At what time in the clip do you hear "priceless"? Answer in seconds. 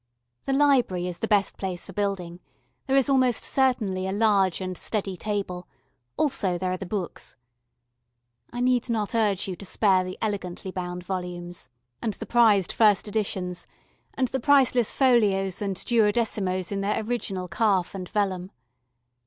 14.39-14.91